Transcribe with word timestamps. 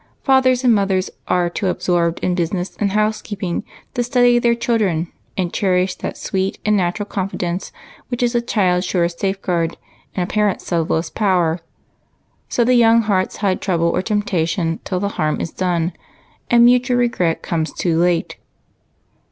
Fathers 0.23 0.63
and 0.63 0.73
mothers 0.73 1.11
are 1.27 1.47
too 1.47 1.67
absorbed 1.67 2.17
in 2.21 2.33
business 2.33 2.75
and 2.79 2.93
housekeeping 2.93 3.63
to 3.93 4.01
study 4.01 4.39
their 4.39 4.55
children, 4.55 5.11
and 5.37 5.53
cherish 5.53 5.93
that 5.93 6.17
sweet 6.17 6.57
and 6.65 6.75
natur.il 6.75 7.05
confidence 7.05 7.71
which 8.07 8.23
is 8.23 8.33
a 8.33 8.41
child's 8.41 8.83
surest 8.83 9.19
safeguard, 9.19 9.77
and 10.15 10.23
a 10.23 10.25
parent's 10.33 10.65
subtlest 10.65 11.13
power. 11.13 11.59
So 12.49 12.63
the 12.63 12.73
young 12.73 13.03
hearts 13.03 13.37
hide 13.37 13.61
trouble 13.61 13.89
or 13.89 14.01
temptation 14.01 14.79
till 14.85 14.99
the 14.99 15.07
harm 15.19 15.39
is 15.39 15.51
done, 15.51 15.93
and 16.49 16.65
mutual 16.65 16.97
regret 16.97 17.43
comes 17.43 17.71
too 17.71 17.99
late. 17.99 18.37